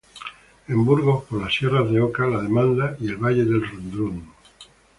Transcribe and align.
En 0.67 0.83
Burgos 0.83 1.25
por 1.25 1.43
las 1.43 1.53
sierras 1.53 1.91
de 1.91 2.01
Oca, 2.01 2.25
la 2.25 2.41
Demanda 2.41 2.97
y 2.99 3.07
el 3.09 3.17
Valle 3.17 3.45
del 3.45 3.61
Rudrón. 3.67 4.31